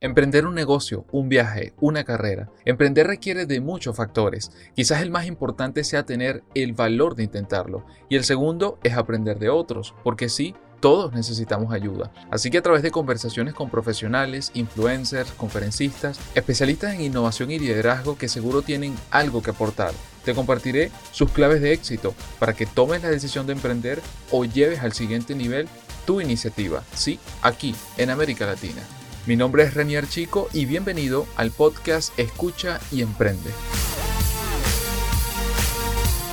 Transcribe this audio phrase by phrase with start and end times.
[0.00, 2.48] Emprender un negocio, un viaje, una carrera.
[2.64, 4.52] Emprender requiere de muchos factores.
[4.76, 7.84] Quizás el más importante sea tener el valor de intentarlo.
[8.08, 12.12] Y el segundo es aprender de otros, porque sí, todos necesitamos ayuda.
[12.30, 18.16] Así que a través de conversaciones con profesionales, influencers, conferencistas, especialistas en innovación y liderazgo
[18.16, 19.90] que seguro tienen algo que aportar,
[20.24, 24.78] te compartiré sus claves de éxito para que tomes la decisión de emprender o lleves
[24.78, 25.66] al siguiente nivel
[26.06, 26.84] tu iniciativa.
[26.94, 28.82] Sí, aquí, en América Latina.
[29.28, 33.50] Mi nombre es Renier Chico y bienvenido al podcast Escucha y Emprende.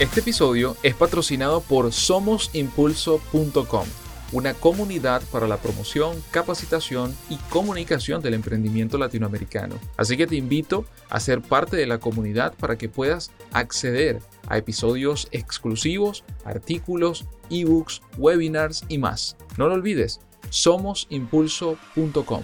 [0.00, 3.86] Este episodio es patrocinado por somosimpulso.com,
[4.32, 9.76] una comunidad para la promoción, capacitación y comunicación del emprendimiento latinoamericano.
[9.96, 14.18] Así que te invito a ser parte de la comunidad para que puedas acceder
[14.48, 19.36] a episodios exclusivos, artículos, ebooks, webinars y más.
[19.56, 20.18] No lo olvides,
[20.48, 22.42] somosimpulso.com.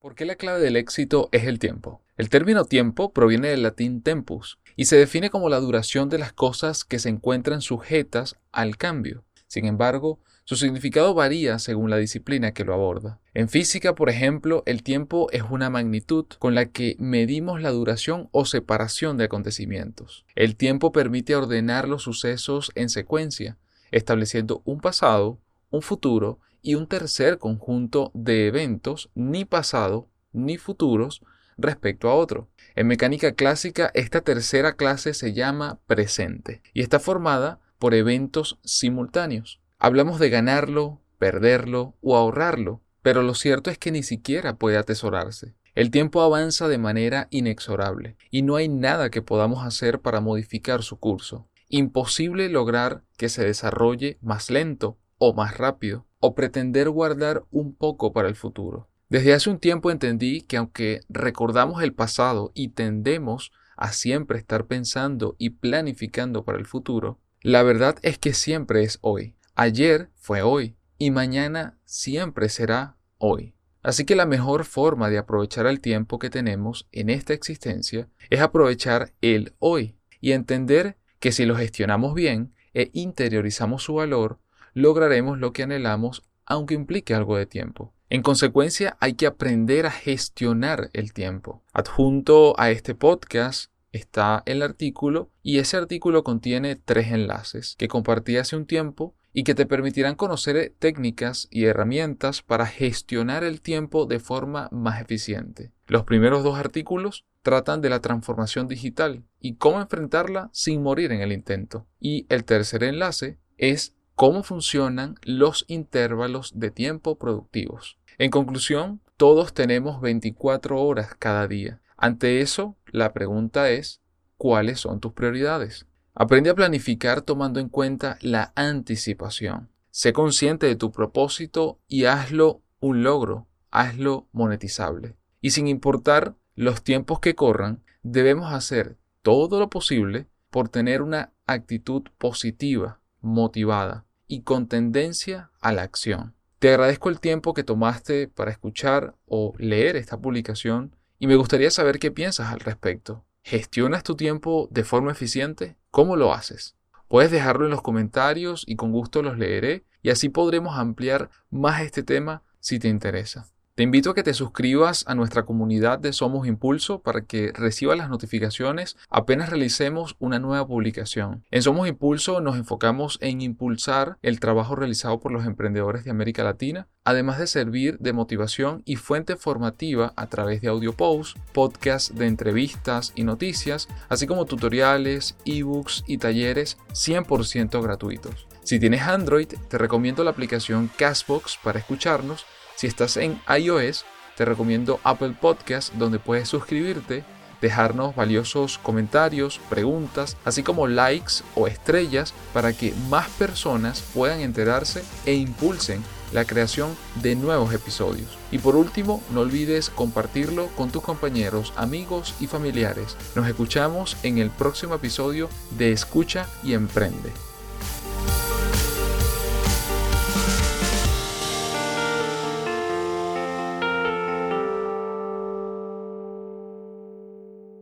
[0.00, 2.00] ¿Por qué la clave del éxito es el tiempo?
[2.16, 6.32] El término tiempo proviene del latín tempus y se define como la duración de las
[6.32, 9.24] cosas que se encuentran sujetas al cambio.
[9.46, 13.20] Sin embargo, su significado varía según la disciplina que lo aborda.
[13.34, 18.30] En física, por ejemplo, el tiempo es una magnitud con la que medimos la duración
[18.32, 20.24] o separación de acontecimientos.
[20.34, 23.58] El tiempo permite ordenar los sucesos en secuencia,
[23.90, 31.22] estableciendo un pasado, un futuro y un tercer conjunto de eventos, ni pasado ni futuros,
[31.60, 32.48] respecto a otro.
[32.74, 39.60] En mecánica clásica, esta tercera clase se llama presente y está formada por eventos simultáneos.
[39.78, 45.54] Hablamos de ganarlo, perderlo o ahorrarlo, pero lo cierto es que ni siquiera puede atesorarse.
[45.74, 50.82] El tiempo avanza de manera inexorable y no hay nada que podamos hacer para modificar
[50.82, 51.48] su curso.
[51.68, 58.12] Imposible lograr que se desarrolle más lento o más rápido o pretender guardar un poco
[58.12, 58.88] para el futuro.
[59.08, 64.66] Desde hace un tiempo entendí que aunque recordamos el pasado y tendemos a siempre estar
[64.66, 69.34] pensando y planificando para el futuro, la verdad es que siempre es hoy.
[69.56, 73.54] Ayer fue hoy y mañana siempre será hoy.
[73.82, 78.40] Así que la mejor forma de aprovechar el tiempo que tenemos en esta existencia es
[78.40, 84.38] aprovechar el hoy y entender que si lo gestionamos bien e interiorizamos su valor,
[84.74, 87.94] lograremos lo que anhelamos aunque implique algo de tiempo.
[88.08, 91.62] En consecuencia, hay que aprender a gestionar el tiempo.
[91.72, 98.36] Adjunto a este podcast está el artículo y ese artículo contiene tres enlaces que compartí
[98.36, 104.06] hace un tiempo y que te permitirán conocer técnicas y herramientas para gestionar el tiempo
[104.06, 105.70] de forma más eficiente.
[105.86, 111.20] Los primeros dos artículos tratan de la transformación digital y cómo enfrentarla sin morir en
[111.20, 111.86] el intento.
[112.00, 117.96] Y el tercer enlace es cómo funcionan los intervalos de tiempo productivos.
[118.18, 121.80] En conclusión, todos tenemos 24 horas cada día.
[121.96, 124.02] Ante eso, la pregunta es,
[124.36, 125.86] ¿cuáles son tus prioridades?
[126.14, 129.70] Aprende a planificar tomando en cuenta la anticipación.
[129.88, 135.16] Sé consciente de tu propósito y hazlo un logro, hazlo monetizable.
[135.40, 141.32] Y sin importar los tiempos que corran, debemos hacer todo lo posible por tener una
[141.46, 146.34] actitud positiva, motivada y con tendencia a la acción.
[146.60, 151.70] Te agradezco el tiempo que tomaste para escuchar o leer esta publicación y me gustaría
[151.72, 153.24] saber qué piensas al respecto.
[153.42, 155.76] ¿Gestionas tu tiempo de forma eficiente?
[155.90, 156.76] ¿Cómo lo haces?
[157.08, 161.82] Puedes dejarlo en los comentarios y con gusto los leeré y así podremos ampliar más
[161.82, 163.48] este tema si te interesa.
[163.80, 167.96] Te invito a que te suscribas a nuestra comunidad de Somos Impulso para que recibas
[167.96, 171.46] las notificaciones apenas realicemos una nueva publicación.
[171.50, 176.44] En Somos Impulso nos enfocamos en impulsar el trabajo realizado por los emprendedores de América
[176.44, 182.14] Latina, además de servir de motivación y fuente formativa a través de audio posts, podcasts
[182.14, 188.46] de entrevistas y noticias, así como tutoriales, ebooks y talleres 100% gratuitos.
[188.70, 194.04] Si tienes Android, te recomiendo la aplicación Castbox para escucharnos si estás en iOS,
[194.36, 197.24] te recomiendo Apple Podcast, donde puedes suscribirte,
[197.60, 205.02] dejarnos valiosos comentarios, preguntas, así como likes o estrellas para que más personas puedan enterarse
[205.26, 206.00] e impulsen
[206.32, 208.38] la creación de nuevos episodios.
[208.52, 213.16] Y por último, no olvides compartirlo con tus compañeros, amigos y familiares.
[213.34, 217.32] Nos escuchamos en el próximo episodio de Escucha y Emprende.